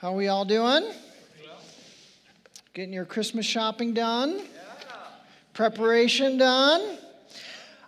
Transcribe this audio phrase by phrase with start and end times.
[0.00, 0.92] How are we all doing?
[2.72, 4.42] Getting your Christmas shopping done?
[5.54, 6.98] Preparation done?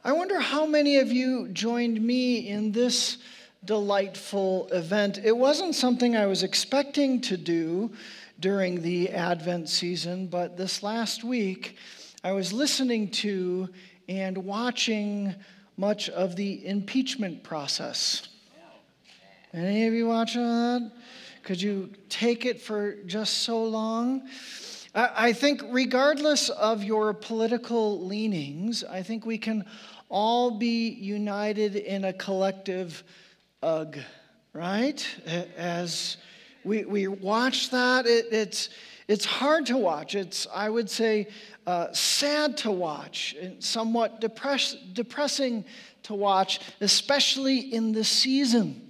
[0.03, 3.19] I wonder how many of you joined me in this
[3.65, 5.21] delightful event.
[5.23, 7.93] It wasn't something I was expecting to do
[8.41, 11.77] during the Advent season, but this last week
[12.25, 13.69] I was listening to
[14.09, 15.33] and watching
[15.77, 18.27] much of the impeachment process.
[19.55, 20.91] Any of you watching that?
[21.43, 24.29] Could you take it for just so long?
[24.95, 29.65] I think, regardless of your political leanings, I think we can
[30.09, 33.05] all be united in a collective
[33.63, 33.99] ugh,
[34.53, 35.07] right?
[35.57, 36.17] As
[36.65, 38.71] we, we watch that, it, it's,
[39.07, 40.17] it's hard to watch.
[40.17, 41.29] It's, I would say,
[41.67, 45.65] uh, sad to watch, and somewhat depress, depressing
[46.03, 48.90] to watch, especially in the season.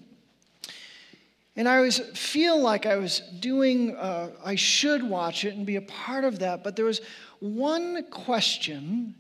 [1.57, 5.77] And I always feel like I was doing, uh, I should watch it and be
[5.77, 6.63] a part of that.
[6.63, 7.01] But there was
[7.41, 9.15] one question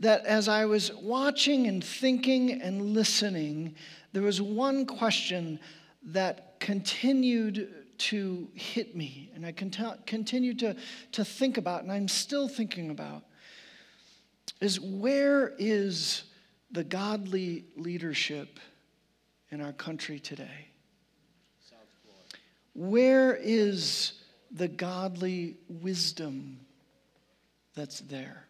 [0.00, 3.76] that as I was watching and thinking and listening,
[4.12, 5.60] there was one question
[6.02, 10.76] that continued to hit me and I cont- continued to,
[11.12, 13.24] to think about, and I'm still thinking about,
[14.60, 16.24] is where is
[16.70, 18.58] the godly leadership
[19.50, 20.68] in our country today?
[22.78, 24.12] Where is
[24.52, 26.60] the godly wisdom
[27.74, 28.46] that's there?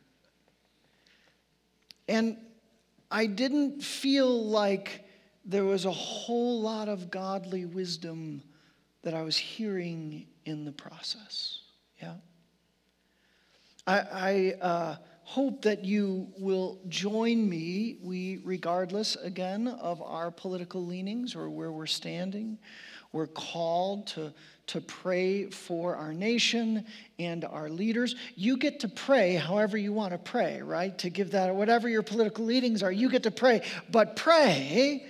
[2.08, 2.36] And
[3.10, 5.08] I didn't feel like
[5.46, 8.42] there was a whole lot of godly wisdom
[9.00, 11.60] that I was hearing in the process.
[12.02, 12.16] Yeah?
[13.86, 20.84] I, I uh, hope that you will join me, we, regardless again of our political
[20.84, 22.58] leanings or where we're standing
[23.12, 24.32] we're called to,
[24.68, 26.84] to pray for our nation
[27.18, 28.14] and our leaders.
[28.34, 30.96] You get to pray however you want to pray, right?
[30.98, 33.62] To give that, whatever your political leanings are, you get to pray.
[33.90, 35.06] But pray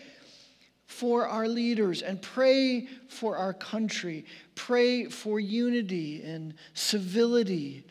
[0.86, 4.24] for our leaders and pray for our country.
[4.54, 7.84] Pray for unity and civility.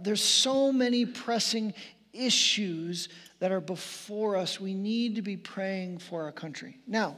[0.00, 1.72] There's so many pressing
[2.12, 4.60] issues that are before us.
[4.60, 6.78] We need to be praying for our country.
[6.86, 7.16] Now,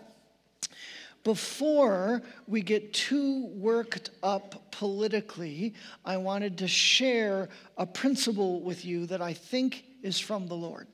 [1.25, 9.07] before we get too worked up politically, I wanted to share a principle with you
[9.07, 10.87] that I think is from the Lord.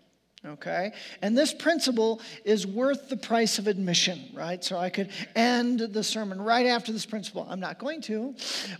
[0.45, 0.93] Okay?
[1.23, 4.63] And this principle is worth the price of admission, right?
[4.63, 7.47] So I could end the sermon right after this principle.
[7.49, 8.35] I'm not going to,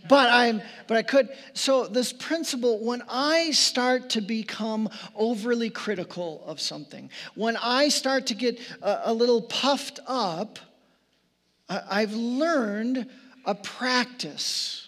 [0.07, 1.29] but I'm but I could.
[1.53, 8.27] So this principle when I start to become overly critical of something, when I start
[8.27, 10.59] to get a, a little puffed up,
[11.69, 13.07] I've learned
[13.45, 14.87] a practice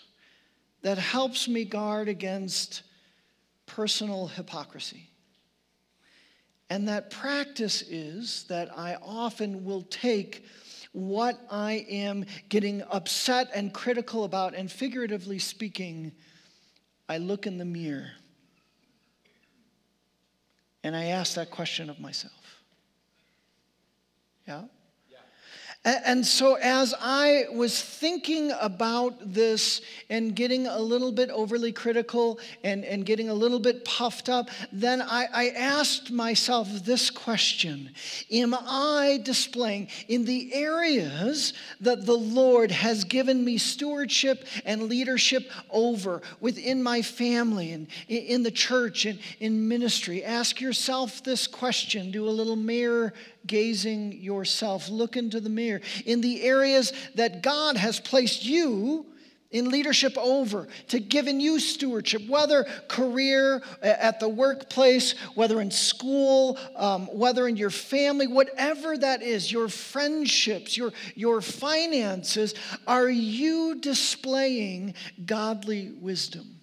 [0.81, 2.84] that helps me guard against
[3.66, 5.09] personal hypocrisy.
[6.69, 10.45] And that practice is that I often will take
[10.91, 16.12] what I am getting upset and critical about, and figuratively speaking,
[17.07, 18.12] I look in the mirror
[20.84, 22.34] and I ask that question of myself.
[24.47, 24.63] Yeah?
[25.85, 29.79] And so, as I was thinking about this
[30.09, 34.50] and getting a little bit overly critical and, and getting a little bit puffed up,
[34.73, 37.91] then I, I asked myself this question
[38.29, 45.50] Am I displaying in the areas that the Lord has given me stewardship and leadership
[45.69, 50.25] over within my family and in the church and in ministry?
[50.25, 52.12] Ask yourself this question.
[52.12, 53.13] Do a little mirror
[53.45, 54.89] gazing yourself.
[54.89, 55.81] Look into the mirror.
[56.05, 59.05] In the areas that God has placed you
[59.51, 66.57] in leadership over, to giving you stewardship, whether career at the workplace, whether in school,
[66.75, 72.53] um, whether in your family, whatever that is, your friendships, your, your finances,
[72.85, 74.94] are you displaying
[75.25, 76.58] godly wisdom?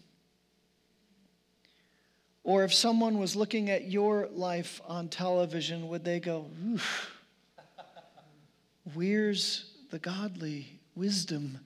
[2.47, 6.47] Or if someone was looking at your life on television, would they go,
[8.95, 11.59] where's the godly wisdom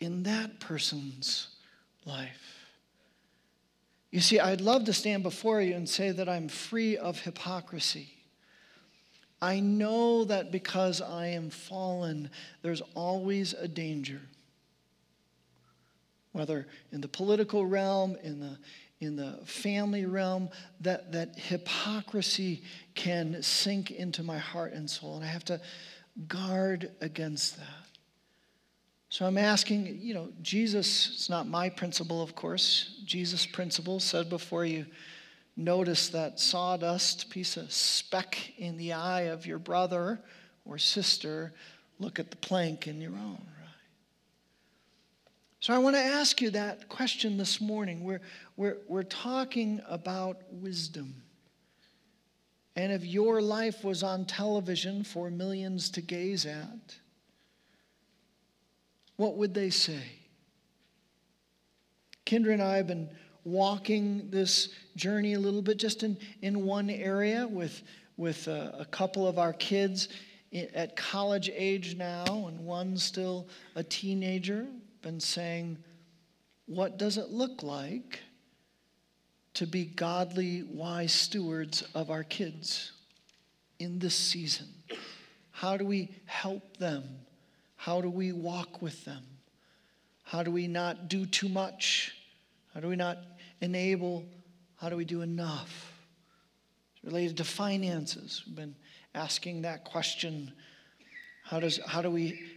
[0.00, 1.50] in that person's
[2.04, 2.66] life?
[4.10, 8.08] You see, I'd love to stand before you and say that I'm free of hypocrisy.
[9.40, 12.28] I know that because I am fallen,
[12.62, 14.20] there's always a danger.
[16.32, 18.58] Whether in the political realm, in the
[19.00, 20.48] in the family realm,
[20.80, 22.62] that, that hypocrisy
[22.94, 25.16] can sink into my heart and soul.
[25.16, 25.60] And I have to
[26.28, 27.66] guard against that.
[29.08, 33.00] So I'm asking, you know, Jesus, it's not my principle, of course.
[33.04, 34.86] Jesus' principle said before you
[35.56, 40.20] notice that sawdust piece of speck in the eye of your brother
[40.64, 41.52] or sister,
[42.00, 43.46] look at the plank in your own.
[45.64, 48.04] So I want to ask you that question this morning.
[48.04, 48.20] We're,
[48.58, 51.14] we're, we're talking about wisdom.
[52.76, 56.96] And if your life was on television for millions to gaze at,
[59.16, 60.02] what would they say?
[62.26, 63.08] Kendra and I have been
[63.44, 67.84] walking this journey a little bit just in, in one area with,
[68.18, 70.10] with a, a couple of our kids
[70.74, 74.66] at college age now, and one still a teenager
[75.04, 75.76] been saying,
[76.66, 78.20] what does it look like
[79.52, 82.92] to be godly, wise stewards of our kids
[83.78, 84.68] in this season?
[85.50, 87.04] How do we help them?
[87.76, 89.22] How do we walk with them?
[90.22, 92.16] How do we not do too much?
[92.72, 93.18] How do we not
[93.60, 94.24] enable?
[94.76, 95.92] How do we do enough?
[96.96, 98.42] It's related to finances.
[98.46, 98.74] We've been
[99.14, 100.50] asking that question.
[101.44, 102.53] How, does, how do we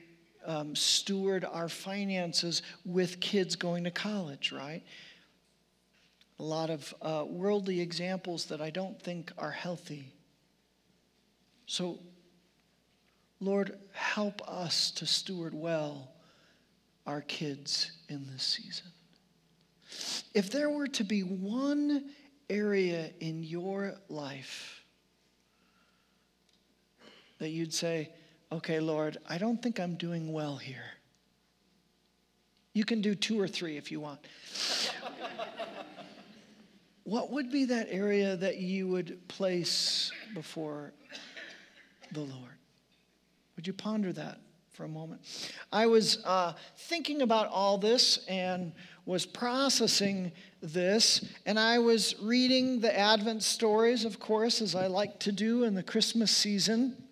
[0.48, 4.82] um, steward our finances with kids going to college, right?
[6.40, 10.14] A lot of uh, worldly examples that I don't think are healthy.
[11.66, 12.00] So,
[13.42, 16.12] Lord, help us to steward well
[17.06, 18.88] our kids in this season.
[20.34, 22.10] If there were to be one
[22.50, 24.84] area in your life
[27.40, 28.10] that you'd say,
[28.52, 30.86] okay, Lord, I don't think I'm doing well here.
[32.74, 34.20] You can do two or three if you want.
[37.04, 40.94] what would be that area that you would place before
[42.12, 42.52] the Lord?
[43.56, 44.40] Would you ponder that
[44.74, 45.22] for a moment?
[45.72, 48.74] I was uh, thinking about all this and
[49.06, 55.18] was processing this, and I was reading the Advent stories, of course, as I like
[55.22, 57.07] to do in the Christmas season.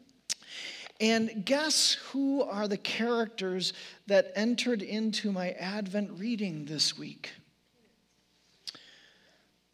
[1.00, 3.74] And guess who are the characters
[4.08, 7.34] that entered into my Advent reading this week?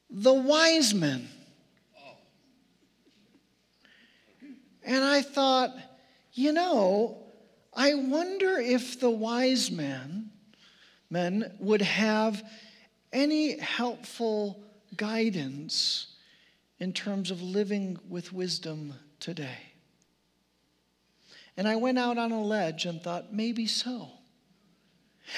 [0.10, 1.30] The wise men.
[4.84, 5.76] And I thought,
[6.34, 7.18] you know,
[7.74, 10.32] I wonder if the wise men,
[11.10, 12.44] men would have
[13.14, 14.64] any helpful
[14.98, 16.08] guidance
[16.80, 19.71] in terms of living with wisdom today.
[21.58, 24.10] And I went out on a ledge and thought, maybe so.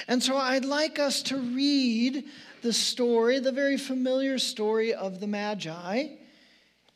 [0.08, 2.24] And so I'd like us to read
[2.62, 6.08] the story, the very familiar story of the Magi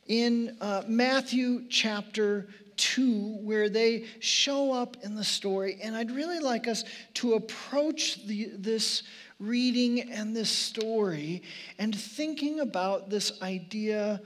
[0.07, 5.77] in uh, Matthew chapter 2, where they show up in the story.
[5.83, 6.83] And I'd really like us
[7.15, 9.03] to approach the, this
[9.39, 11.43] reading and this story
[11.77, 14.21] and thinking about this idea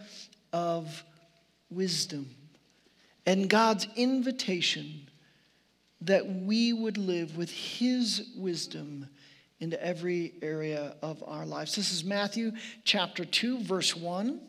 [0.53, 1.03] of
[1.69, 2.29] wisdom
[3.25, 5.09] and God's invitation
[6.01, 9.07] that we would live with His wisdom
[9.59, 11.75] into every area of our lives.
[11.75, 12.51] This is Matthew
[12.83, 14.41] chapter 2, verse 1.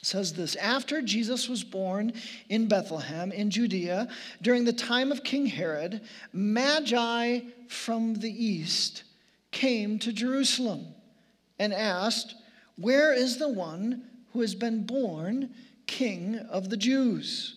[0.00, 2.12] It says this After Jesus was born
[2.48, 4.08] in Bethlehem in Judea
[4.40, 9.02] during the time of King Herod, Magi from the east
[9.50, 10.86] came to Jerusalem
[11.58, 12.36] and asked,
[12.76, 15.50] Where is the one who has been born
[15.86, 17.56] King of the Jews?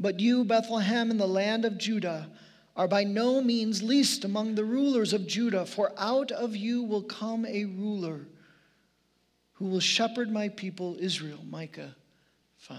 [0.00, 2.30] But you, Bethlehem, in the land of Judah,
[2.74, 7.02] are by no means least among the rulers of Judah, for out of you will
[7.02, 8.26] come a ruler
[9.54, 11.40] who will shepherd my people Israel.
[11.46, 11.94] Micah
[12.56, 12.78] 5.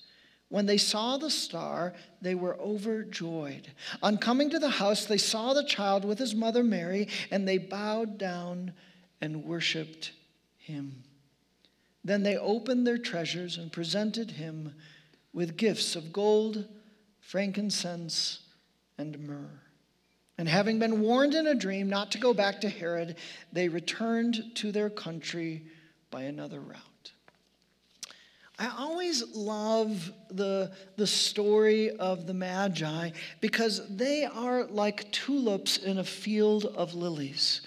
[0.51, 3.71] When they saw the star, they were overjoyed.
[4.03, 7.57] On coming to the house, they saw the child with his mother Mary, and they
[7.57, 8.73] bowed down
[9.21, 10.11] and worshiped
[10.57, 11.03] him.
[12.03, 14.75] Then they opened their treasures and presented him
[15.31, 16.67] with gifts of gold,
[17.21, 18.39] frankincense,
[18.97, 19.61] and myrrh.
[20.37, 23.15] And having been warned in a dream not to go back to Herod,
[23.53, 25.63] they returned to their country
[26.09, 26.90] by another route.
[28.61, 35.97] I always love the, the story of the Magi because they are like tulips in
[35.97, 37.61] a field of lilies.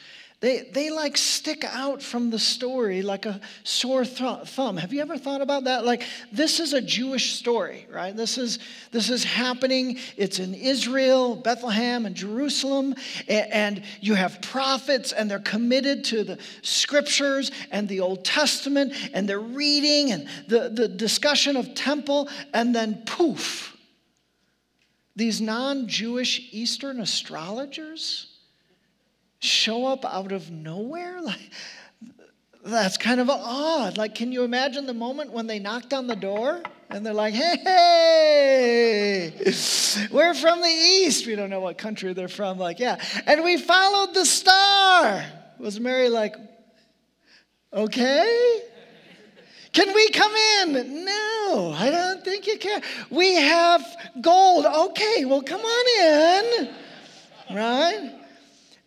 [0.44, 4.76] They, they like stick out from the story like a sore th- thumb.
[4.76, 5.86] Have you ever thought about that?
[5.86, 8.14] Like, this is a Jewish story, right?
[8.14, 8.58] This is,
[8.90, 9.96] this is happening.
[10.18, 12.94] It's in Israel, Bethlehem, and Jerusalem.
[13.26, 18.92] And, and you have prophets, and they're committed to the scriptures and the Old Testament,
[19.14, 23.74] and they're reading and the, the discussion of temple, and then poof,
[25.16, 28.33] these non Jewish Eastern astrologers
[29.44, 31.20] show up out of nowhere?
[32.64, 33.98] Like, that's kind of odd.
[33.98, 37.34] Like, can you imagine the moment when they knocked on the door and they're like,
[37.34, 37.52] hey,
[40.10, 41.26] we're from the East.
[41.26, 42.58] We don't know what country they're from.
[42.58, 42.98] Like, yeah.
[43.26, 45.26] And we followed the star.
[45.58, 46.36] Was Mary like,
[47.70, 48.62] okay?
[49.72, 51.04] Can we come in?
[51.04, 52.80] No, I don't think you can.
[53.10, 53.84] We have
[54.20, 54.64] gold.
[54.64, 56.68] Okay, well, come on in.
[57.54, 58.23] Right?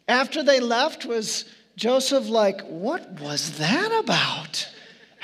[0.08, 1.46] After they left, was
[1.76, 4.70] Joseph like, what was that about?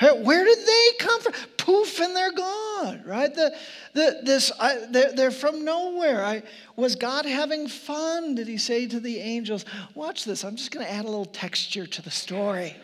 [0.00, 1.32] Where did they come from?
[1.56, 3.34] Poof, and they're gone, right?
[3.34, 3.56] The,
[3.94, 6.24] the, this, I, they're, they're from nowhere.
[6.24, 6.42] I,
[6.76, 8.34] was God having fun?
[8.34, 9.64] Did he say to the angels,
[9.94, 12.76] Watch this, I'm just going to add a little texture to the story?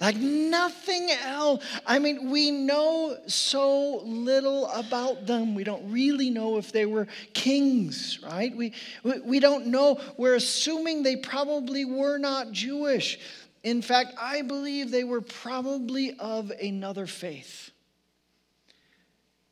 [0.00, 1.64] Like nothing else.
[1.86, 5.54] I mean, we know so little about them.
[5.54, 8.54] We don't really know if they were kings, right?
[8.56, 10.00] We, we, we don't know.
[10.16, 13.18] We're assuming they probably were not Jewish.
[13.64, 17.70] In fact, I believe they were probably of another faith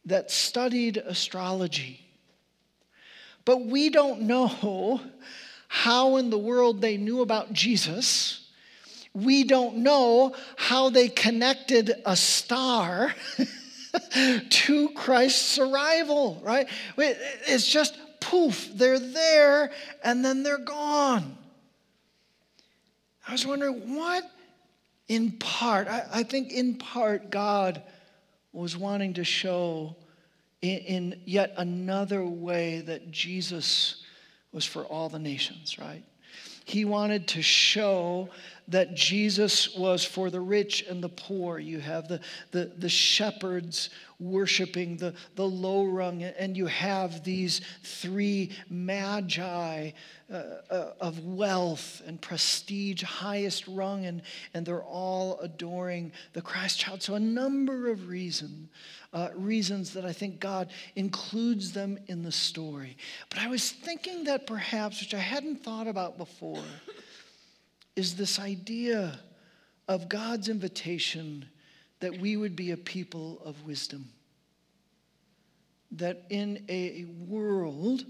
[0.04, 2.00] that studied astrology.
[3.44, 5.00] But we don't know
[5.68, 8.45] how in the world they knew about Jesus
[9.16, 13.14] we don't know how they connected a star
[14.50, 16.68] to Christ's arrival, right?
[16.98, 19.70] It's just poof, they're there
[20.04, 21.38] and then they're gone.
[23.26, 24.22] I was wondering what,
[25.08, 27.82] in part, I, I think in part, God
[28.52, 29.96] was wanting to show
[30.60, 34.04] in, in yet another way that Jesus
[34.52, 36.04] was for all the nations, right?
[36.66, 38.28] He wanted to show
[38.68, 41.58] that Jesus was for the rich and the poor.
[41.58, 42.20] You have the,
[42.50, 49.90] the, the shepherds worshiping the, the low rung, and you have these three magi
[50.32, 54.22] uh, uh, of wealth and prestige, highest rung, and,
[54.54, 57.02] and they're all adoring the Christ child.
[57.02, 58.68] So, a number of reasons.
[59.12, 62.98] Uh, reasons that I think God includes them in the story.
[63.30, 66.64] But I was thinking that perhaps, which I hadn't thought about before,
[67.96, 69.18] is this idea
[69.88, 71.46] of God's invitation
[72.00, 74.10] that we would be a people of wisdom.
[75.92, 78.04] That in a world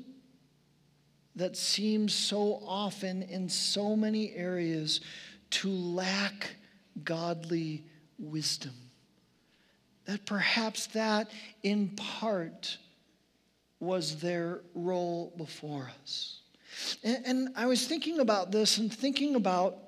[1.36, 5.00] that seems so often in so many areas
[5.50, 6.56] to lack
[7.04, 7.84] godly
[8.18, 8.74] wisdom,
[10.06, 11.30] that perhaps that
[11.62, 12.78] in part
[13.78, 16.40] was their role before us.
[17.02, 19.78] And, and I was thinking about this and thinking about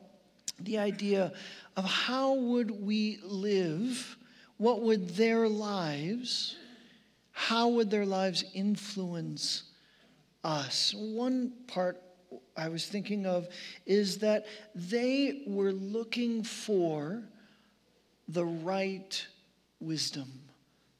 [0.61, 1.33] the idea
[1.77, 4.17] of how would we live,
[4.57, 6.57] what would their lives,
[7.33, 9.65] how would their lives influence
[10.43, 10.95] us?
[10.95, 12.03] One part
[12.57, 13.49] I was thinking of
[13.87, 17.23] is that they were looking for
[18.27, 19.27] the right
[19.81, 20.48] wisdom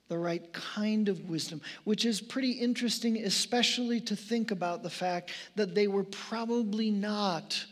[0.09, 5.31] the right kind of wisdom, which is pretty interesting, especially to think about the fact
[5.55, 7.65] that they were probably not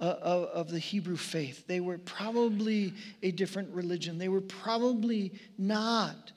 [0.00, 1.66] uh, of, of the Hebrew faith.
[1.66, 4.18] They were probably a different religion.
[4.18, 6.32] They were probably not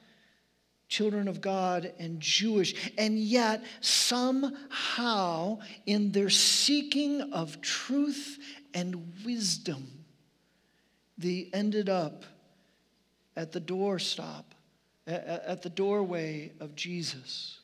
[0.88, 2.92] children of God and Jewish.
[2.98, 8.38] And yet, somehow, in their seeking of truth
[8.74, 9.88] and wisdom,
[11.18, 12.26] they ended up
[13.36, 14.44] at the doorstop
[15.08, 17.60] at the doorway of Jesus.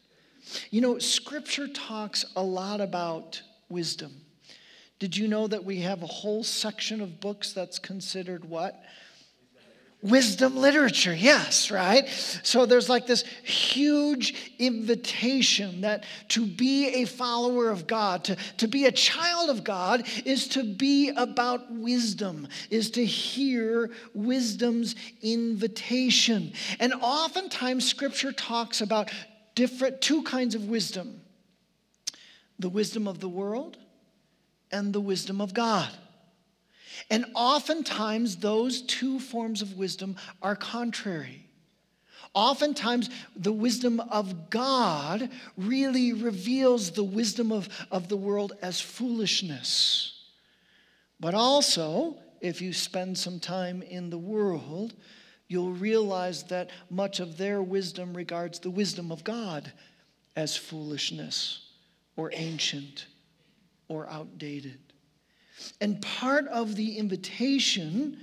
[0.69, 4.13] You know, Scripture talks a lot about wisdom.
[4.99, 8.83] Did you know that we have a whole section of books that's considered what?
[10.01, 12.07] Wisdom literature, yes, right?
[12.43, 18.67] So there's like this huge invitation that to be a follower of God, to, to
[18.67, 26.53] be a child of God, is to be about wisdom, is to hear wisdom's invitation.
[26.79, 29.11] And oftentimes scripture talks about
[29.53, 31.21] different two kinds of wisdom
[32.59, 33.75] the wisdom of the world
[34.71, 35.89] and the wisdom of God.
[37.09, 41.45] And oftentimes, those two forms of wisdom are contrary.
[42.33, 50.13] Oftentimes, the wisdom of God really reveals the wisdom of, of the world as foolishness.
[51.19, 54.93] But also, if you spend some time in the world,
[55.47, 59.71] you'll realize that much of their wisdom regards the wisdom of God
[60.35, 61.67] as foolishness
[62.15, 63.07] or ancient
[63.89, 64.79] or outdated.
[65.79, 68.17] And part of the invitation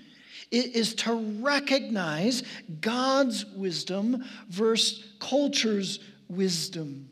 [0.50, 2.42] is to recognize
[2.80, 7.10] God's wisdom versus culture's wisdom.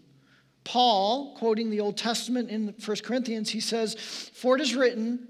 [0.65, 5.29] Paul, quoting the Old Testament in 1 Corinthians, he says, For it is written,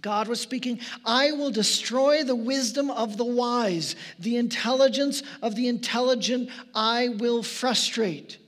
[0.00, 5.68] God was speaking, I will destroy the wisdom of the wise, the intelligence of the
[5.68, 8.38] intelligent I will frustrate.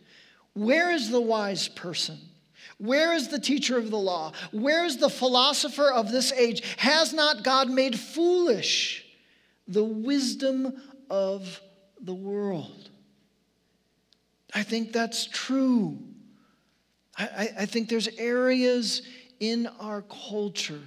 [0.54, 2.18] Where is the wise person?
[2.82, 4.32] Where is the teacher of the law?
[4.50, 6.64] Where is the philosopher of this age?
[6.78, 9.06] Has not God made foolish
[9.68, 11.60] the wisdom of
[12.00, 12.90] the world?
[14.52, 15.96] I think that's true.
[17.16, 19.02] I, I, think there's areas
[19.38, 20.82] in our culture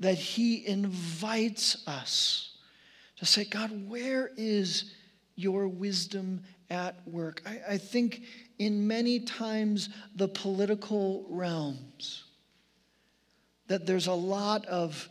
[0.00, 2.56] that He invites us
[3.18, 4.92] to say, God, where is
[5.36, 6.42] your wisdom
[6.74, 7.40] at work?
[7.46, 8.22] I, I think
[8.58, 12.24] in many times the political realms.
[13.68, 15.08] That there's a lot of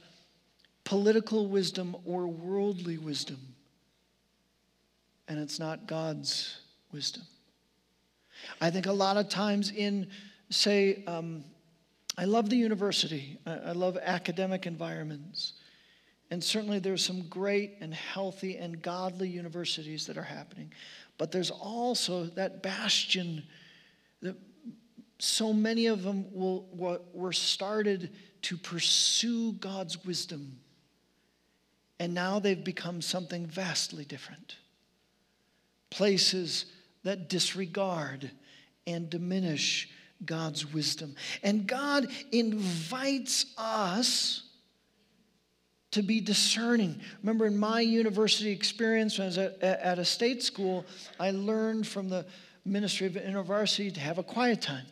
[0.83, 3.39] political wisdom or worldly wisdom,
[5.27, 6.59] and it's not God's
[6.91, 7.23] wisdom.
[8.61, 10.07] I think a lot of times in,
[10.51, 11.43] say, um,
[12.15, 15.53] I love the university, I, I love academic environments.
[16.29, 20.71] And certainly there's some great and healthy and godly universities that are happening.
[21.23, 23.43] But there's also that bastion
[24.21, 24.35] that
[25.19, 26.67] so many of them will,
[27.13, 28.09] were started
[28.41, 30.59] to pursue God's wisdom.
[31.97, 34.57] And now they've become something vastly different.
[35.91, 36.65] Places
[37.05, 38.29] that disregard
[38.85, 39.87] and diminish
[40.25, 41.15] God's wisdom.
[41.41, 44.41] And God invites us
[45.93, 46.99] to be discerning.
[47.21, 50.85] Remember, in my university experience, when I was at, at a state school,
[51.19, 52.25] I learned from the
[52.65, 54.85] Ministry of InterVarsity to have a quiet time.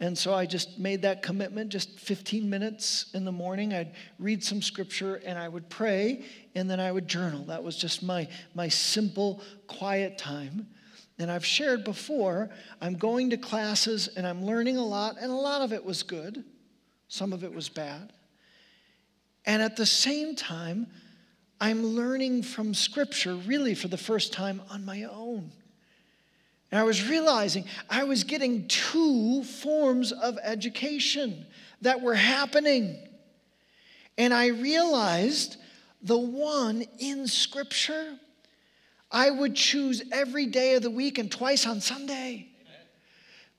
[0.00, 3.74] And so I just made that commitment, just 15 minutes in the morning.
[3.74, 7.44] I'd read some scripture and I would pray and then I would journal.
[7.44, 10.66] That was just my, my simple, quiet time.
[11.18, 15.36] And I've shared before, I'm going to classes and I'm learning a lot, and a
[15.36, 16.44] lot of it was good,
[17.08, 18.12] some of it was bad.
[19.46, 20.86] And at the same time,
[21.60, 25.50] I'm learning from Scripture really for the first time on my own.
[26.70, 31.46] And I was realizing I was getting two forms of education
[31.82, 32.98] that were happening.
[34.18, 35.56] And I realized
[36.02, 38.18] the one in Scripture
[39.14, 42.48] I would choose every day of the week and twice on Sunday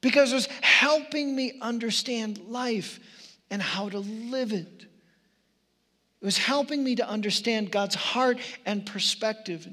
[0.01, 2.99] because it was helping me understand life
[3.49, 4.85] and how to live it.
[6.21, 9.67] It was helping me to understand God's heart and perspective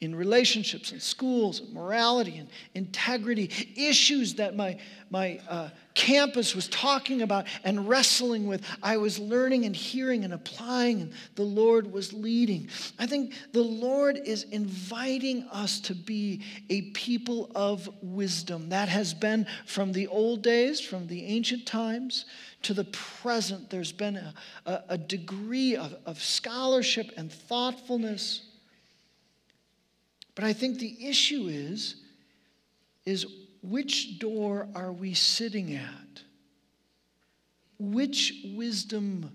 [0.00, 4.78] in relationships and schools, and morality and integrity, issues that my,
[5.10, 8.64] my uh, campus was talking about and wrestling with.
[8.82, 12.68] I was learning and hearing and applying, and the Lord was leading.
[12.98, 18.70] I think the Lord is inviting us to be a people of wisdom.
[18.70, 22.24] That has been from the old days, from the ancient times
[22.62, 24.34] to the present, there's been a,
[24.66, 28.42] a, a degree of, of scholarship and thoughtfulness.
[30.34, 31.96] But I think the issue is,
[33.04, 33.26] is
[33.62, 36.22] which door are we sitting at?
[37.78, 39.30] Which wisdom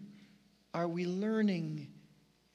[0.74, 1.88] are we learning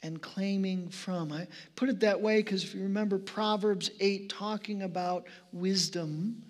[0.03, 1.33] and claiming from?
[1.33, 6.43] I put it that way because if you remember Proverbs 8 talking about wisdom,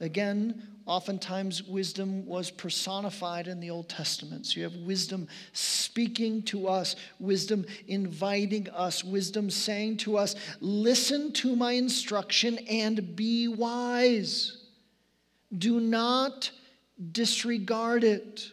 [0.00, 4.46] again, Oftentimes, wisdom was personified in the Old Testament.
[4.46, 11.30] So you have wisdom speaking to us, wisdom inviting us, wisdom saying to us, Listen
[11.34, 14.64] to my instruction and be wise.
[15.56, 16.50] Do not
[17.12, 18.50] disregard it.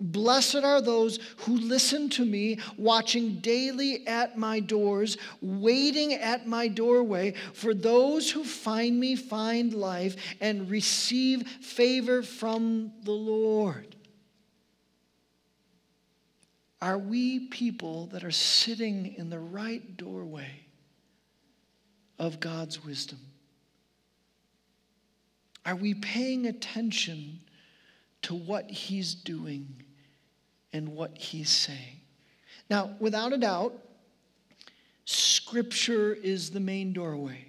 [0.00, 6.66] Blessed are those who listen to me, watching daily at my doors, waiting at my
[6.66, 7.34] doorway.
[7.52, 13.94] For those who find me find life and receive favor from the Lord.
[16.82, 20.50] Are we people that are sitting in the right doorway
[22.18, 23.20] of God's wisdom?
[25.64, 27.40] Are we paying attention
[28.22, 29.83] to what He's doing?
[30.74, 32.00] And what he's saying.
[32.68, 33.78] Now, without a doubt,
[35.06, 37.46] Scripture is the main doorway.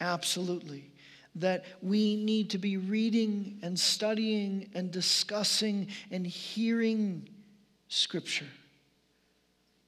[0.00, 0.90] Absolutely.
[1.34, 7.28] That we need to be reading and studying and discussing and hearing
[7.88, 8.46] Scripture.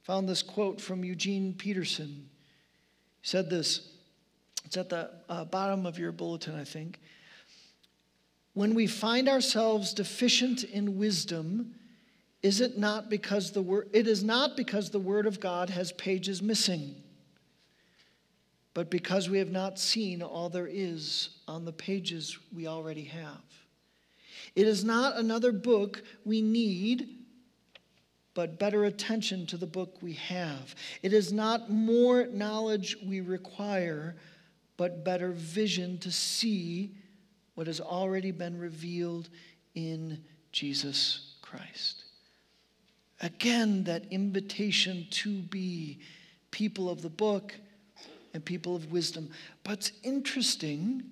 [0.05, 2.29] Found this quote from Eugene Peterson.
[3.21, 3.91] He said this,
[4.65, 6.99] it's at the uh, bottom of your bulletin, I think.
[8.55, 11.75] When we find ourselves deficient in wisdom,
[12.43, 15.93] is it not because the word it is not because the word of God has
[15.93, 16.95] pages missing,
[18.73, 23.43] but because we have not seen all there is on the pages we already have.
[24.57, 27.09] It is not another book we need,
[28.35, 30.75] but better attention to the book we have.
[31.03, 34.17] It is not more knowledge we require,
[34.77, 36.95] but better vision to see
[37.55, 39.29] what has already been revealed
[39.75, 40.23] in
[40.53, 42.00] Jesus Christ.
[43.21, 45.99] Again, that invitation to be
[46.51, 47.55] people of the book
[48.33, 49.31] and people of wisdom.
[49.63, 51.03] But it's interesting,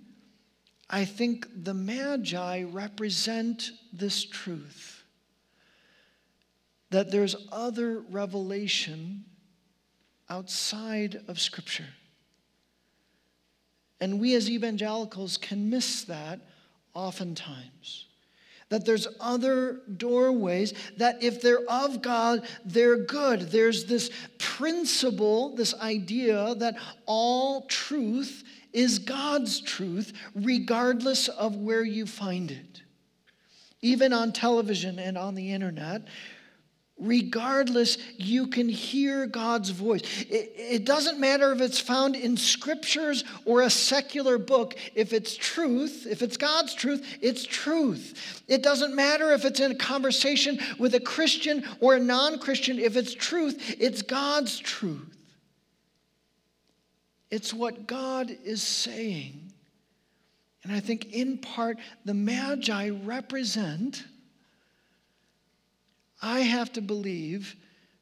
[0.88, 5.02] I think the Magi represent this truth
[6.90, 9.24] that there's other revelation
[10.30, 11.88] outside of Scripture.
[14.00, 16.40] And we as evangelicals can miss that
[16.94, 18.07] oftentimes
[18.68, 23.50] that there's other doorways, that if they're of God, they're good.
[23.50, 26.76] There's this principle, this idea that
[27.06, 32.82] all truth is God's truth, regardless of where you find it.
[33.80, 36.02] Even on television and on the internet,
[36.98, 40.02] Regardless, you can hear God's voice.
[40.28, 44.74] It, it, doesn't matter if it's found in scriptures or a secular book.
[44.96, 48.42] If it's truth, if it's God's truth, it's truth.
[48.48, 52.80] It doesn't matter if it's in a conversation with a Christian or a non Christian.
[52.80, 55.16] If it's truth, it's God's truth.
[57.30, 59.52] It's what God is saying.
[60.64, 64.04] And I think in part, the Magi represent
[66.20, 67.56] I have to believe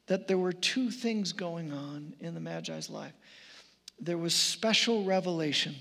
[0.06, 3.12] that there were two things going on in the Magi's life.
[4.00, 5.74] There was special revelation.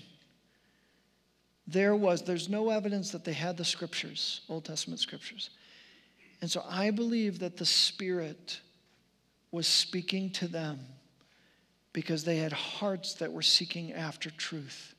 [1.67, 5.49] There was, there's no evidence that they had the scriptures, Old Testament scriptures.
[6.41, 8.59] And so I believe that the Spirit
[9.51, 10.79] was speaking to them
[11.93, 14.95] because they had hearts that were seeking after truth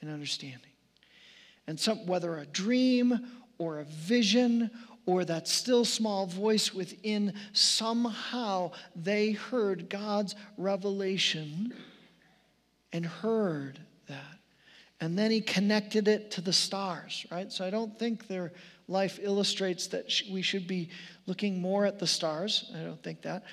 [0.00, 0.60] and understanding.
[1.66, 3.26] And some, whether a dream
[3.58, 4.70] or a vision
[5.08, 11.72] or that still small voice within, somehow they heard God's revelation
[12.92, 14.36] and heard that.
[15.00, 17.50] And then he connected it to the stars, right?
[17.50, 18.52] So I don't think their
[18.86, 20.90] life illustrates that we should be
[21.24, 22.70] looking more at the stars.
[22.78, 23.44] I don't think that.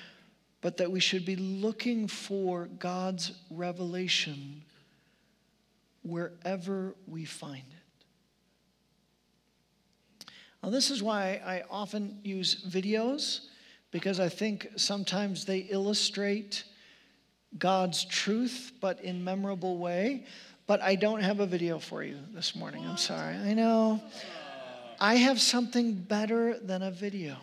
[0.60, 4.62] But that we should be looking for God's revelation
[6.02, 7.75] wherever we find it.
[10.66, 13.42] Now, this is why I often use videos,
[13.92, 16.64] because I think sometimes they illustrate
[17.56, 20.26] God's truth, but in memorable way.
[20.66, 22.84] But I don't have a video for you this morning.
[22.84, 23.36] I'm sorry.
[23.36, 24.02] I know.
[24.98, 27.36] I have something better than a video.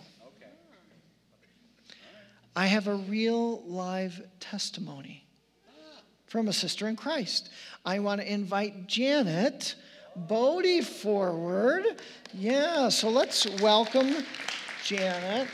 [2.57, 5.25] I have a real live testimony
[6.25, 7.51] from a sister in Christ.
[7.85, 9.75] I want to invite Janet
[10.15, 11.83] Bodie forward.
[12.33, 14.23] Yeah, so let's welcome
[14.83, 15.47] Janet.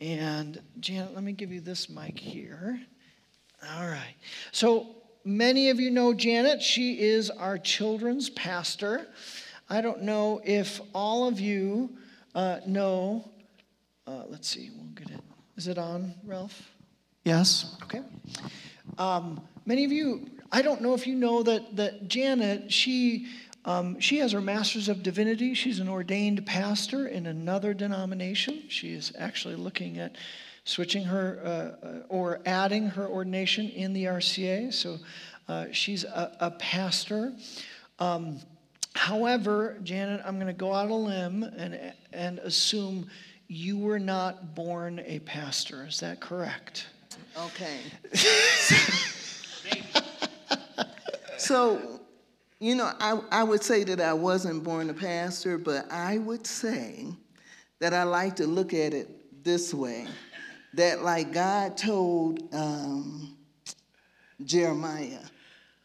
[0.00, 2.80] And Janet, let me give you this mic here.
[3.74, 4.14] All right.
[4.52, 6.62] So many of you know Janet.
[6.62, 9.08] She is our children's pastor.
[9.68, 11.90] I don't know if all of you
[12.34, 13.28] uh, know.
[14.06, 15.20] Uh, let's see, we'll get it.
[15.56, 16.70] Is it on, Ralph?
[17.24, 17.76] Yes?
[17.82, 18.02] Okay.
[18.98, 23.26] Um, many of you I don't know if you know that, that Janet, she,
[23.66, 25.52] um, she has her Master's of Divinity.
[25.52, 28.62] She's an ordained pastor in another denomination.
[28.68, 30.16] She is actually looking at
[30.64, 34.72] switching her uh, uh or adding her ordination in the RCA.
[34.72, 34.96] So
[35.46, 37.34] uh, she's a, a pastor.
[37.98, 38.40] Um,
[38.94, 43.10] However, Janet, I'm going to go out a limb and, and assume
[43.46, 45.84] you were not born a pastor.
[45.84, 46.86] Is that correct?
[47.38, 47.76] Okay.
[51.46, 52.00] so,
[52.58, 56.46] you know, I, I would say that I wasn't born a pastor, but I would
[56.46, 57.06] say
[57.78, 60.06] that I like to look at it this way
[60.74, 63.36] that, like God told um,
[64.44, 65.20] Jeremiah,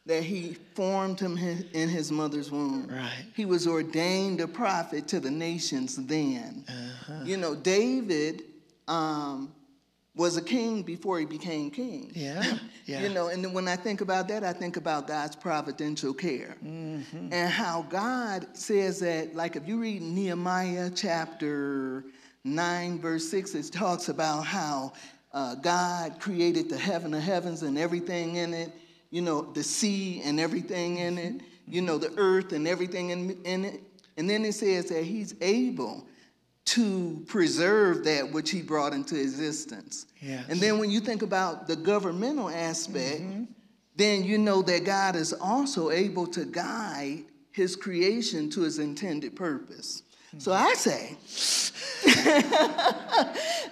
[0.05, 1.37] that he formed him
[1.73, 2.87] in his mother's womb.
[2.87, 3.25] Right.
[3.35, 6.65] He was ordained a prophet to the nations then.
[6.67, 7.23] Uh-huh.
[7.23, 8.43] You know, David
[8.87, 9.53] um,
[10.15, 12.11] was a king before he became king.
[12.13, 12.57] Yeah.
[12.85, 13.01] yeah.
[13.01, 17.29] you know, and when I think about that, I think about God's providential care mm-hmm.
[17.31, 22.03] and how God says that, like if you read Nehemiah chapter
[22.43, 24.93] 9, verse 6, it talks about how
[25.33, 28.73] uh, God created the heaven of heavens and everything in it
[29.11, 33.37] you know, the sea and everything in it, you know, the earth and everything in,
[33.43, 33.83] in it.
[34.17, 36.07] And then it says that he's able
[36.65, 40.05] to preserve that which he brought into existence.
[40.21, 40.45] Yes.
[40.47, 43.43] And then when you think about the governmental aspect, mm-hmm.
[43.95, 49.35] then you know that God is also able to guide his creation to his intended
[49.35, 50.03] purpose.
[50.27, 50.39] Mm-hmm.
[50.39, 51.17] So I say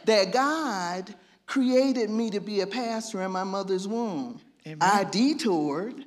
[0.06, 1.14] that God
[1.46, 4.40] created me to be a pastor in my mother's womb.
[4.66, 4.78] Amen.
[4.82, 6.06] I detoured,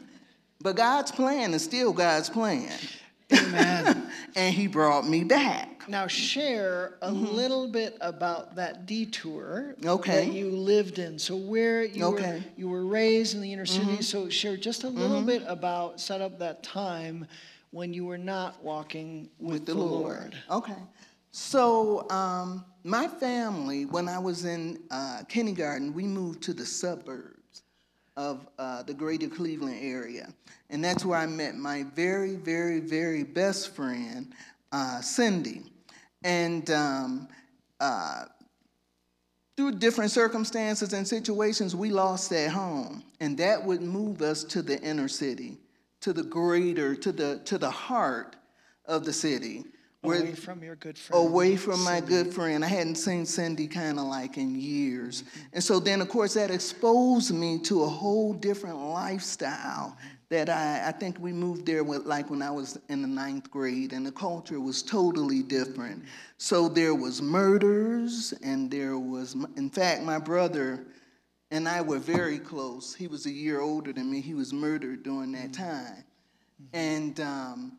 [0.60, 2.72] but God's plan is still God's plan.
[3.32, 4.10] Amen.
[4.36, 5.88] and He brought me back.
[5.88, 7.34] Now, share a mm-hmm.
[7.34, 10.26] little bit about that detour okay.
[10.26, 11.18] that you lived in.
[11.18, 12.32] So, where you, okay.
[12.32, 13.86] were, you were raised in the inner city.
[13.86, 14.02] Mm-hmm.
[14.02, 15.26] So, share just a little mm-hmm.
[15.26, 17.26] bit about set up that time
[17.70, 20.36] when you were not walking with, with the, the Lord.
[20.48, 20.64] Lord.
[20.64, 20.80] Okay.
[21.32, 27.39] So, um, my family, when I was in uh, kindergarten, we moved to the suburbs
[28.16, 30.32] of uh, the greater Cleveland area.
[30.68, 34.32] And that's where I met my very, very, very best friend,
[34.72, 35.62] uh, Cindy.
[36.22, 37.28] And um,
[37.80, 38.24] uh,
[39.56, 43.02] through different circumstances and situations, we lost that home.
[43.20, 45.58] And that would move us to the inner city,
[46.00, 48.36] to the greater, to the, to the heart
[48.86, 49.64] of the city.
[50.02, 51.28] Away from your good friend.
[51.28, 52.64] Away from my good friend.
[52.64, 55.24] I hadn't seen Cindy kind of like in years.
[55.52, 59.96] And so then, of course, that exposed me to a whole different lifestyle
[60.30, 63.50] that I, I think we moved there with, like when I was in the ninth
[63.50, 66.04] grade, and the culture was totally different.
[66.38, 70.86] So there was murders, and there was, in fact, my brother
[71.50, 72.94] and I were very close.
[72.94, 74.20] He was a year older than me.
[74.20, 75.62] He was murdered during that mm-hmm.
[75.62, 76.04] time.
[76.72, 77.78] And um,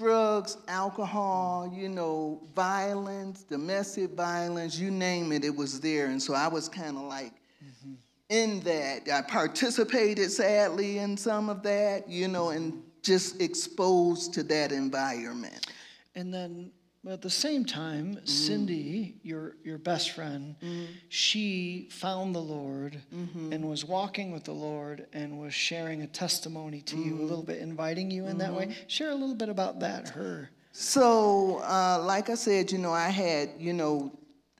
[0.00, 6.06] drugs, alcohol, you know, violence, domestic violence, you name it, it was there.
[6.06, 7.92] And so I was kind of like mm-hmm.
[8.30, 9.08] in that.
[9.12, 15.66] I participated sadly in some of that, you know, and just exposed to that environment.
[16.14, 18.26] And then but at the same time, mm-hmm.
[18.26, 20.84] Cindy, your, your best friend, mm-hmm.
[21.08, 23.52] she found the Lord mm-hmm.
[23.52, 27.42] and was walking with the Lord and was sharing a testimony to you a little
[27.42, 28.66] bit, inviting you in that way.
[28.66, 28.88] Mm-hmm.
[28.88, 30.50] Share a little bit about that, her.
[30.72, 34.12] So, uh, like I said, you know, I had, you know,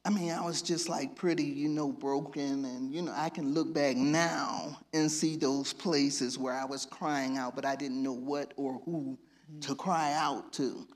[0.05, 2.65] I mean, I was just like pretty, you know, broken.
[2.65, 6.87] And, you know, I can look back now and see those places where I was
[6.87, 9.19] crying out, but I didn't know what or who
[9.61, 10.87] to cry out to.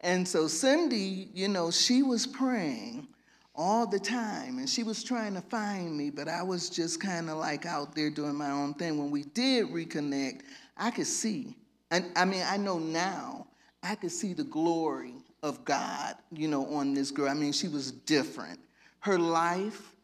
[0.00, 3.08] And so Cindy, you know, she was praying
[3.54, 7.30] all the time and she was trying to find me, but I was just kind
[7.30, 8.98] of like out there doing my own thing.
[8.98, 10.42] When we did reconnect,
[10.76, 11.56] I could see.
[11.90, 13.46] And I mean, I know now,
[13.82, 17.28] I could see the glory of God, you know, on this girl.
[17.28, 18.58] I mean, she was different.
[19.00, 19.94] Her life,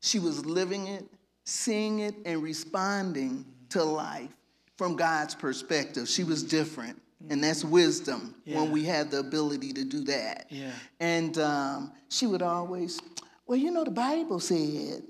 [0.00, 1.04] she was living it,
[1.44, 4.30] seeing it, and responding to life
[4.78, 6.08] from God's perspective.
[6.08, 7.02] She was different.
[7.30, 8.60] And that's wisdom yeah.
[8.60, 10.46] when we have the ability to do that.
[10.50, 10.70] Yeah.
[11.00, 13.00] And um, she would always,
[13.46, 15.02] well, you know, the Bible said,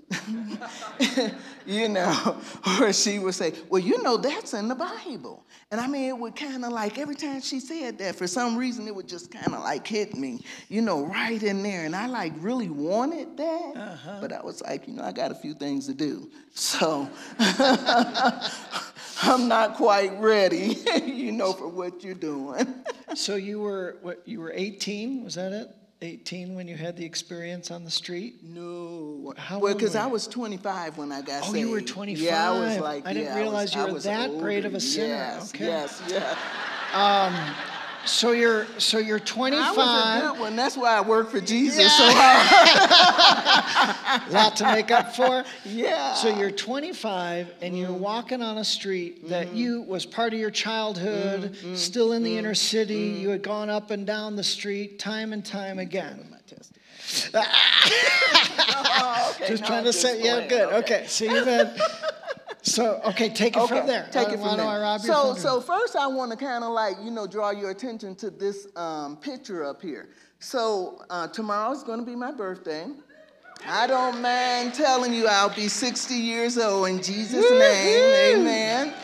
[1.66, 2.36] you know,
[2.80, 5.44] or she would say, well, you know, that's in the Bible.
[5.70, 8.56] And I mean, it would kind of like every time she said that, for some
[8.56, 11.86] reason, it would just kind of like hit me, you know, right in there.
[11.86, 14.18] And I like really wanted that, uh-huh.
[14.20, 16.30] but I was like, you know, I got a few things to do.
[16.54, 17.08] So
[19.22, 22.74] I'm not quite ready, you know, for what you're doing.
[23.14, 24.22] so you were what?
[24.26, 25.24] You were 18.
[25.24, 25.68] Was that it?
[26.02, 28.42] 18 when you had the experience on the street?
[28.42, 29.32] No.
[29.38, 31.56] How well, because I was 25 when I got oh, saved.
[31.56, 32.22] you were 25.
[32.22, 33.06] Yeah, I was like.
[33.06, 34.42] I didn't yeah, realize was, you were that older.
[34.42, 35.08] great of a sinner.
[35.08, 35.64] Yes, okay.
[35.64, 36.38] yes, yes.
[36.92, 37.34] Um,
[38.06, 39.60] So you're so you're 25.
[39.60, 40.56] I was a good one.
[40.56, 41.88] That's why I work for Jesus yeah.
[41.88, 42.46] so hard.
[44.32, 45.44] lot to make up for.
[45.64, 46.14] Yeah.
[46.14, 47.78] So you're 25 and mm.
[47.78, 47.98] you're mm-hmm.
[48.00, 49.56] walking on a street that mm.
[49.56, 51.76] you was part of your childhood, mm.
[51.76, 52.94] still in the inner city.
[52.94, 56.32] You had gone up and down the street time and time again.
[57.34, 59.48] oh, okay.
[59.48, 60.68] Just no, trying to say, yeah, good.
[60.68, 60.76] Okay.
[60.78, 61.06] okay.
[61.06, 61.80] So you've had
[62.66, 64.08] so okay, take it okay, from there.
[64.10, 64.98] Take it from there.
[64.98, 68.28] so so first, I want to kind of like you know draw your attention to
[68.28, 70.08] this um, picture up here.
[70.40, 72.88] So uh, tomorrow's going to be my birthday.
[73.66, 78.40] I don't mind telling you I'll be 60 years old in Jesus' name.
[78.40, 78.94] Amen.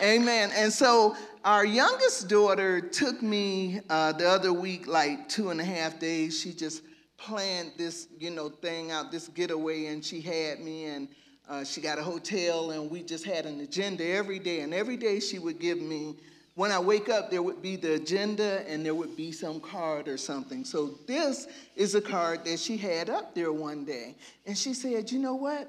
[0.00, 0.50] Amen.
[0.54, 5.64] And so our youngest daughter took me uh, the other week, like two and a
[5.64, 6.40] half days.
[6.40, 6.82] She just
[7.16, 11.08] planned this, you know, thing out, this getaway, and she had me and
[11.48, 14.60] uh, she got a hotel, and we just had an agenda every day.
[14.60, 16.14] And every day she would give me,
[16.54, 20.06] when I wake up, there would be the agenda and there would be some card
[20.06, 20.64] or something.
[20.64, 24.14] So this is a card that she had up there one day.
[24.46, 25.68] And she said, You know what?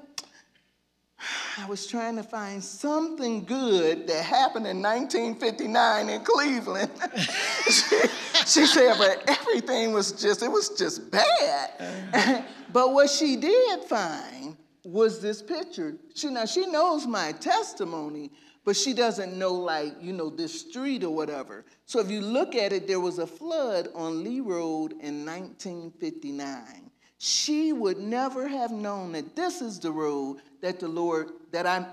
[1.58, 6.90] I was trying to find something good that happened in 1959 in Cleveland.
[7.64, 7.96] she,
[8.46, 12.44] she, said, but everything was just, it was just bad.
[12.74, 15.96] But what she did find was this picture.
[16.14, 18.30] She now she knows my testimony,
[18.64, 21.64] but she doesn't know like, you know, this street or whatever.
[21.86, 26.90] So if you look at it, there was a flood on Lee Road in 1959.
[27.18, 31.86] She would never have known that this is the road that the Lord, that I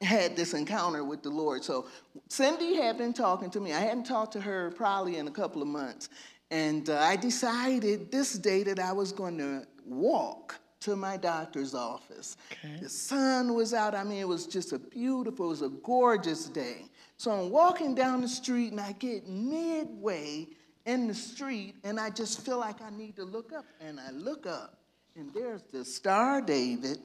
[0.00, 1.62] had this encounter with the Lord.
[1.64, 1.86] So
[2.28, 3.72] Cindy had been talking to me.
[3.72, 6.08] I hadn't talked to her probably in a couple of months.
[6.50, 11.74] And uh, I decided this day that I was going to walk to my doctor's
[11.74, 12.36] office.
[12.52, 12.76] Okay.
[12.82, 13.94] The sun was out.
[13.94, 16.84] I mean, it was just a beautiful, it was a gorgeous day.
[17.16, 20.46] So I'm walking down the street and I get midway
[20.84, 23.64] in the street and I just feel like I need to look up.
[23.80, 24.76] And I look up
[25.16, 26.98] and there's the Star David.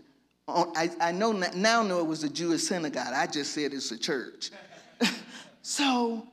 [0.50, 3.14] I, I know now know it was a Jewish synagogue.
[3.14, 4.52] I just said it's a church.
[5.62, 6.28] so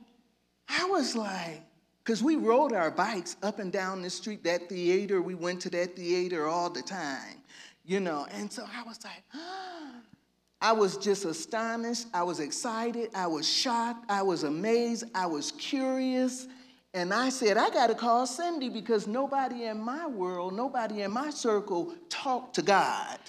[0.67, 1.61] I was like,
[2.07, 5.69] because we rode our bikes up and down the street, that theater, we went to
[5.71, 7.35] that theater all the time,
[7.83, 8.25] you know.
[8.31, 9.23] And so I was like.
[10.59, 12.07] I was just astonished.
[12.15, 13.11] I was excited.
[13.13, 14.05] I was shocked.
[14.09, 15.03] I was amazed.
[15.13, 16.47] I was curious.
[16.95, 21.11] And I said, I got to call Cindy because nobody in my world, nobody in
[21.11, 23.19] my circle talked to God.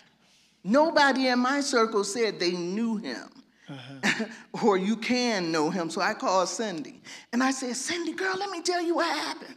[0.64, 3.28] Nobody in my circle said they knew him.
[3.70, 4.24] Uh-huh.
[4.64, 5.90] or you can know him.
[5.90, 7.02] So I called Cindy.
[7.32, 9.56] And I said, Cindy, girl, let me tell you what happened.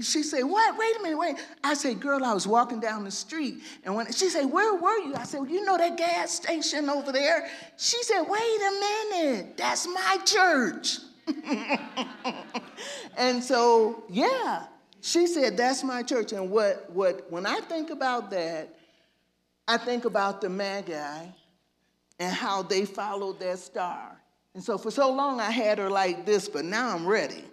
[0.02, 0.78] She said, What?
[0.78, 1.36] Wait a minute, wait.
[1.64, 3.62] I said, Girl, I was walking down the street.
[3.84, 5.14] And when she said, Where were you?
[5.14, 7.48] I said, well, You know that gas station over there?
[7.76, 9.56] She said, Wait a minute.
[9.56, 10.98] That's my church.
[13.16, 14.64] and so, yeah,
[15.00, 16.32] she said, That's my church.
[16.32, 18.74] And what, what, when I think about that,
[19.66, 21.26] I think about the Magi
[22.20, 24.16] and how they followed that star.
[24.54, 27.44] And so for so long I had her like this, but now I'm ready.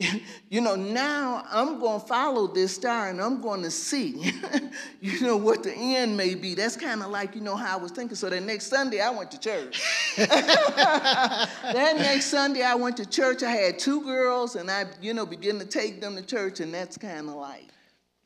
[0.50, 4.32] you know, now I'm going to follow this star and I'm going to see,
[5.00, 6.54] you know, what the end may be.
[6.54, 8.16] That's kind of like, you know, how I was thinking.
[8.16, 9.82] So that next Sunday I went to church.
[10.16, 13.42] that next Sunday I went to church.
[13.42, 16.72] I had two girls and I, you know, began to take them to church, and
[16.74, 17.68] that's kind of like,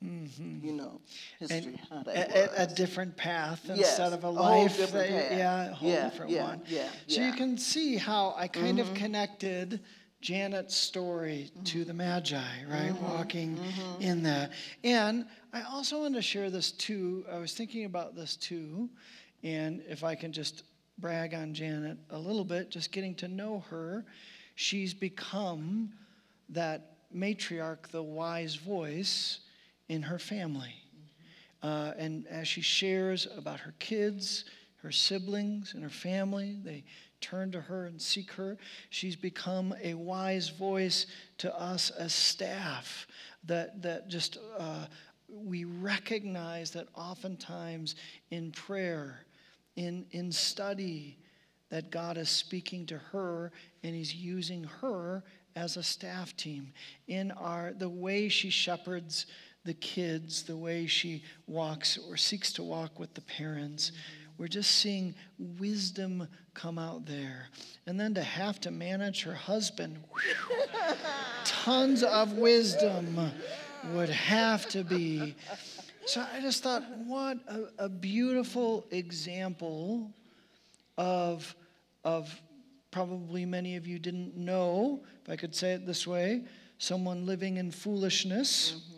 [0.04, 0.64] Mm-hmm.
[0.64, 1.00] You know,
[1.40, 1.80] history.
[1.90, 3.78] A, a, different path yes.
[3.78, 4.92] instead of a, a life.
[4.92, 6.62] That, yeah, a whole yeah, different yeah, one.
[6.68, 8.90] Yeah, so you can see how I kind mm-hmm.
[8.90, 9.80] of connected
[10.20, 11.64] Janet's story mm-hmm.
[11.64, 12.37] to the Magi,
[12.68, 12.92] right?
[12.92, 13.04] Mm-hmm.
[13.04, 14.02] Walking mm-hmm.
[14.02, 14.52] in that.
[14.84, 17.24] And I also want to share this too.
[17.32, 18.88] I was thinking about this too.
[19.42, 20.64] And if I can just
[20.98, 24.04] brag on Janet a little bit, just getting to know her,
[24.56, 25.92] she's become
[26.50, 29.40] that matriarch, the wise voice
[29.88, 30.74] in her family.
[31.62, 34.44] Uh, and as she shares about her kids,
[34.83, 36.85] her siblings, and her family, they
[37.20, 38.57] turn to her and seek her.
[38.90, 41.07] She's become a wise voice
[41.38, 43.07] to us as staff
[43.44, 44.87] that, that just uh,
[45.29, 47.96] we recognize that oftentimes
[48.31, 49.24] in prayer,
[49.77, 51.18] in, in study,
[51.70, 55.22] that God is speaking to her and He's using her
[55.57, 56.72] as a staff team
[57.09, 59.27] in our the way she shepherds
[59.68, 63.92] the kids, the way she walks or seeks to walk with the parents.
[64.38, 67.49] We're just seeing wisdom come out there.
[67.86, 70.95] And then to have to manage her husband, whew,
[71.45, 73.30] tons of wisdom
[73.92, 75.36] would have to be.
[76.07, 80.11] So I just thought, what a, a beautiful example
[80.97, 81.55] of,
[82.05, 82.34] of
[82.90, 86.45] probably many of you didn't know, if I could say it this way,
[86.78, 88.72] someone living in foolishness.
[88.72, 88.97] Mm-hmm.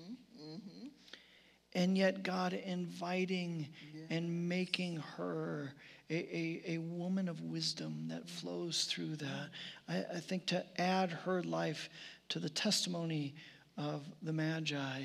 [1.75, 4.17] And yet, God inviting yeah.
[4.17, 5.73] and making her
[6.11, 9.51] a, a, a, woman of wisdom that flows through that.
[9.89, 11.89] I, I think to add her life
[12.31, 13.35] to the testimony
[13.77, 15.03] of the Magi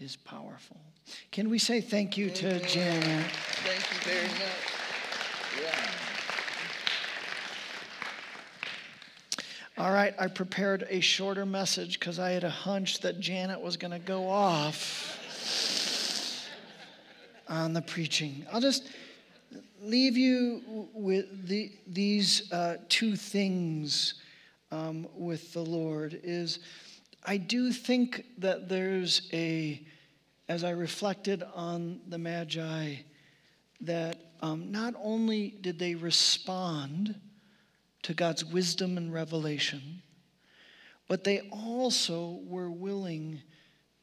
[0.00, 0.80] is powerful.
[1.30, 3.30] Can we say thank you to Janet?
[3.30, 5.62] Thank you very much.
[5.62, 5.90] Yeah.
[9.78, 13.76] All right, I prepared a shorter message because I had a hunch that Janet was
[13.76, 15.09] going to go off
[17.50, 18.46] on the preaching.
[18.52, 18.88] I'll just
[19.82, 24.14] leave you with the, these uh, two things
[24.70, 26.60] um, with the Lord is
[27.24, 29.82] I do think that there's a,
[30.48, 32.94] as I reflected on the Magi,
[33.82, 37.14] that um, not only did they respond
[38.02, 40.02] to God's wisdom and revelation,
[41.08, 43.42] but they also were willing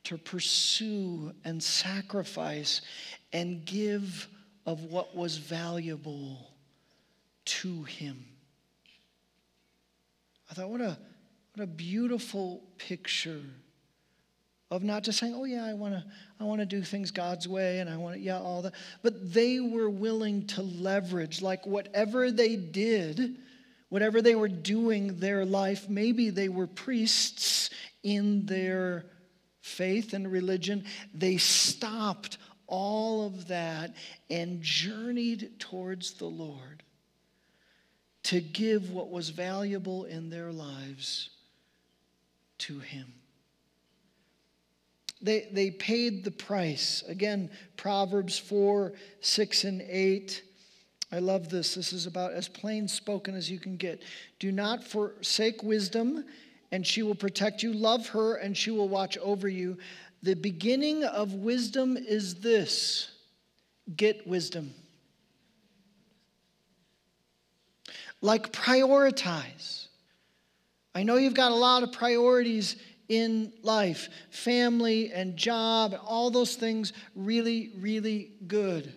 [0.03, 2.81] to pursue and sacrifice
[3.33, 4.27] and give
[4.65, 6.51] of what was valuable
[7.45, 8.25] to him.
[10.49, 10.97] I thought, what a,
[11.55, 13.41] what a beautiful picture
[14.69, 16.03] of not just saying, oh, yeah, I want to
[16.39, 18.73] I wanna do things God's way and I want to, yeah, all that.
[19.01, 23.37] But they were willing to leverage, like whatever they did,
[23.89, 27.69] whatever they were doing their life, maybe they were priests
[28.03, 29.05] in their
[29.61, 32.37] faith and religion, they stopped
[32.67, 33.95] all of that
[34.29, 36.83] and journeyed towards the Lord
[38.23, 41.29] to give what was valuable in their lives
[42.59, 43.13] to Him.
[45.21, 47.03] They, they paid the price.
[47.07, 50.43] Again, Proverbs 4, 6, and 8.
[51.11, 51.75] I love this.
[51.75, 54.03] This is about as plain spoken as you can get.
[54.39, 56.25] Do not forsake wisdom,
[56.71, 57.73] and she will protect you.
[57.73, 59.77] Love her, and she will watch over you.
[60.23, 63.11] The beginning of wisdom is this
[63.95, 64.73] get wisdom.
[68.21, 69.87] Like prioritize.
[70.95, 72.75] I know you've got a lot of priorities
[73.07, 78.93] in life family and job, all those things really, really good.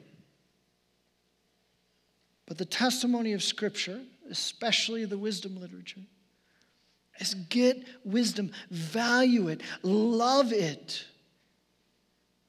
[2.47, 6.01] But the testimony of Scripture, especially the wisdom literature,
[7.21, 11.05] is get wisdom, value it, love it.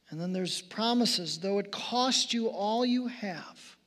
[0.09, 3.77] And then there's promises, though it cost you all you have,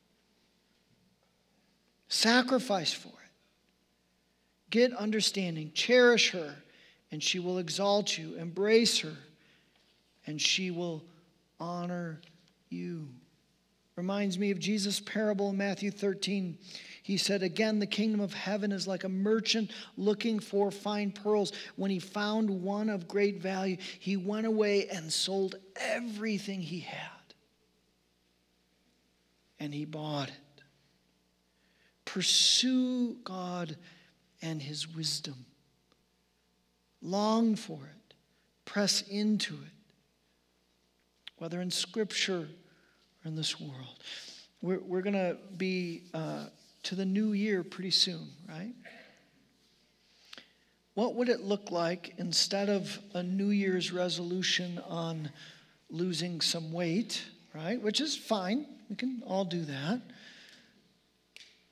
[2.08, 3.30] sacrifice for it.
[4.70, 6.56] Get understanding, cherish her,
[7.10, 8.36] and she will exalt you.
[8.36, 9.16] Embrace her,
[10.26, 11.04] and she will
[11.60, 12.20] honor
[12.70, 13.08] you.
[13.96, 16.58] Reminds me of Jesus' parable in Matthew 13.
[17.04, 21.52] He said, Again, the kingdom of heaven is like a merchant looking for fine pearls.
[21.76, 27.10] When he found one of great value, he went away and sold everything he had.
[29.60, 30.62] And he bought it.
[32.06, 33.76] Pursue God
[34.40, 35.44] and his wisdom.
[37.02, 38.14] Long for it.
[38.64, 39.72] Press into it.
[41.36, 42.48] Whether in Scripture
[43.22, 44.02] or in this world.
[44.62, 46.46] We're, we're going to be uh,
[46.84, 48.72] to the new year pretty soon, right?
[50.94, 55.30] What would it look like instead of a New Year's resolution on
[55.90, 57.80] losing some weight, right?
[57.80, 60.00] Which is fine, we can all do that.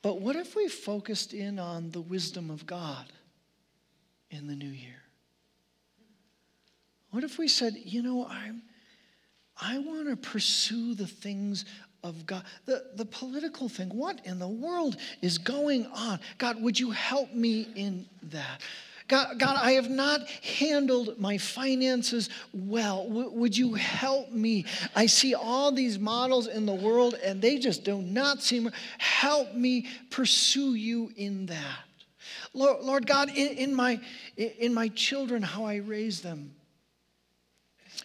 [0.03, 3.07] But what if we focused in on the wisdom of God
[4.31, 5.03] in the new year?
[7.11, 8.63] What if we said, you know, I'm,
[9.61, 11.65] I want to pursue the things
[12.03, 12.45] of God.
[12.67, 16.21] The, the political thing, what in the world is going on?
[16.39, 18.61] God, would you help me in that?
[19.09, 23.07] God, God, I have not handled my finances well.
[23.07, 24.65] W- would you help me?
[24.95, 28.71] I see all these models in the world and they just do not seem.
[28.99, 31.79] Help me pursue you in that.
[32.55, 34.01] Lord, Lord God, in, in, my,
[34.37, 36.55] in my children, how I raise them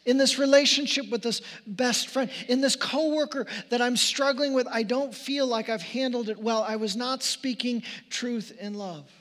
[0.05, 4.83] in this relationship with this best friend, in this coworker that I'm struggling with, I
[4.83, 6.63] don't feel like I've handled it well.
[6.63, 9.11] I was not speaking truth in love.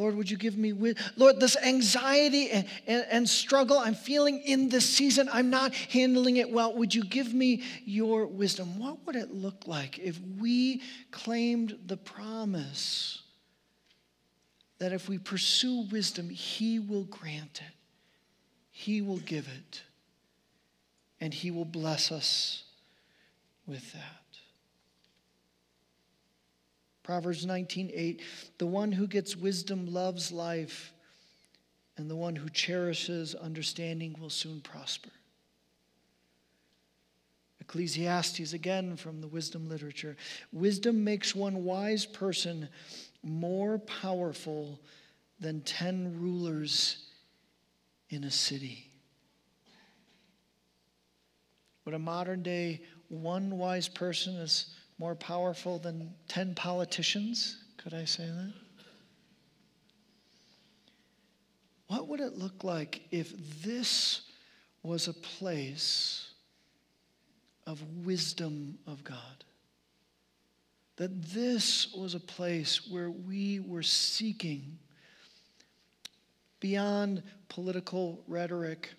[0.00, 0.72] Lord, would you give me,
[1.16, 6.38] Lord, this anxiety and, and, and, struggle I'm feeling in this season, I'm not handling
[6.38, 6.74] it well.
[6.74, 8.78] Would you give me your wisdom?
[8.78, 13.20] What would it look like if we claimed the promise
[14.78, 17.74] that if we pursue wisdom, He will grant it?
[18.80, 19.82] He will give it,
[21.20, 22.64] and He will bless us
[23.66, 24.38] with that.
[27.02, 28.22] Proverbs 19:8
[28.56, 30.94] The one who gets wisdom loves life,
[31.98, 35.10] and the one who cherishes understanding will soon prosper.
[37.60, 40.16] Ecclesiastes, again from the wisdom literature.
[40.52, 42.70] Wisdom makes one wise person
[43.22, 44.80] more powerful
[45.38, 47.09] than 10 rulers
[48.10, 48.90] in a city.
[51.84, 57.64] But a modern day one wise person is more powerful than 10 politicians.
[57.78, 58.52] Could I say that?
[61.86, 63.32] What would it look like if
[63.62, 64.22] this
[64.82, 66.30] was a place
[67.66, 69.44] of wisdom of God?
[70.96, 74.78] That this was a place where we were seeking
[76.60, 78.90] beyond political rhetoric,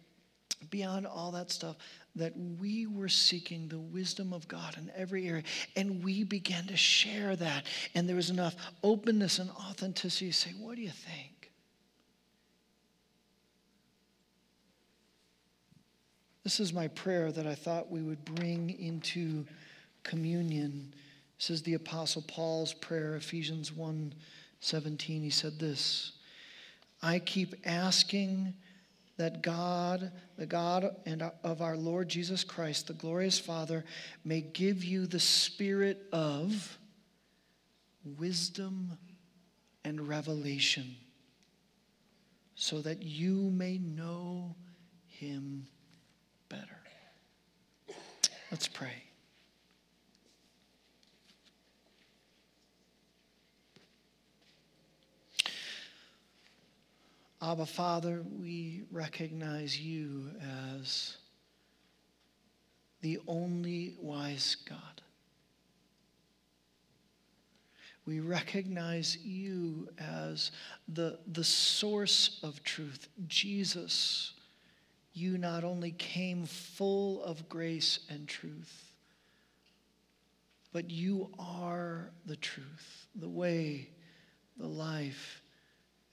[0.69, 1.77] beyond all that stuff,
[2.15, 5.43] that we were seeking the wisdom of God in every area,
[5.75, 7.65] and we began to share that.
[7.95, 11.51] And there was enough openness and authenticity to say, What do you think?
[16.43, 19.45] This is my prayer that I thought we would bring into
[20.03, 20.93] communion.
[21.37, 24.13] This is the Apostle Paul's prayer, Ephesians 1
[24.59, 25.23] 17.
[25.23, 26.13] He said this
[27.01, 28.53] I keep asking
[29.17, 33.85] that God, the God and of our Lord Jesus Christ, the glorious Father,
[34.23, 36.77] may give you the spirit of
[38.03, 38.97] wisdom
[39.83, 40.95] and revelation
[42.55, 44.55] so that you may know
[45.07, 45.67] him
[46.49, 46.77] better.
[48.51, 49.10] Let's pray.
[57.43, 60.29] Abba, Father, we recognize you
[60.79, 61.17] as
[63.01, 65.01] the only wise God.
[68.05, 70.51] We recognize you as
[70.87, 73.07] the, the source of truth.
[73.27, 74.33] Jesus,
[75.13, 78.93] you not only came full of grace and truth,
[80.71, 83.89] but you are the truth, the way,
[84.57, 85.41] the life,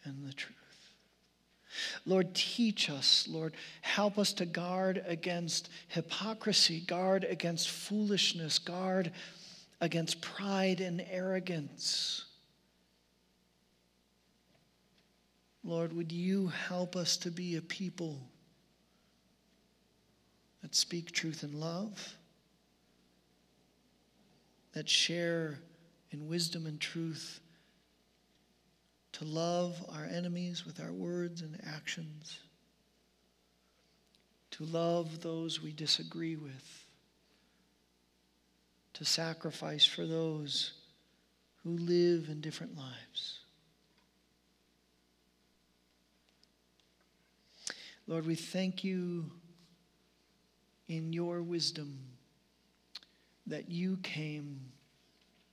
[0.05, 0.58] and the truth.
[2.07, 3.55] Lord, teach us, Lord.
[3.83, 9.13] Help us to guard against hypocrisy, guard against foolishness, guard
[9.81, 12.25] against pride and arrogance.
[15.63, 18.19] Lord, would you help us to be a people
[20.63, 22.17] that speak truth in love,
[24.73, 25.59] that share
[26.11, 27.41] in wisdom and truth
[29.19, 32.39] to love our enemies with our words and actions,
[34.53, 36.85] to love those we disagree with,
[38.95, 40.75] to sacrifice for those
[41.65, 43.41] who live in different lives.
[48.07, 49.33] Lord, we thank you
[50.87, 51.99] in your wisdom
[53.49, 54.61] that you came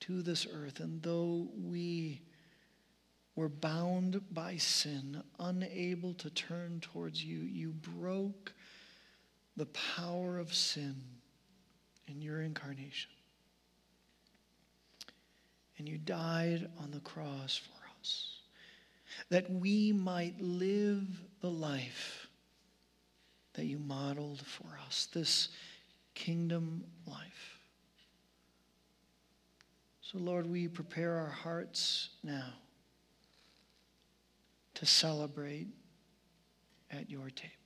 [0.02, 2.22] to this earth, and though we
[3.36, 8.54] were bound by sin, unable to turn towards you, you broke
[9.58, 10.96] the power of sin
[12.08, 13.12] in your incarnation.
[15.78, 18.40] And you died on the cross for us,
[19.30, 21.06] that we might live
[21.42, 22.28] the life
[23.54, 25.50] that you modeled for us, this
[26.14, 27.60] kingdom life.
[30.02, 32.54] So, Lord, we prepare our hearts now
[34.76, 35.68] to celebrate
[36.92, 37.65] at your table.